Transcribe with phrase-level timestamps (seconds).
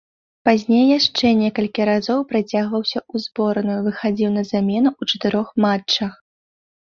[0.47, 6.13] Пазней яшчэ некалькі разоў прыцягваўся ў зборную, выхадзіў на замену ў чатырох матчах.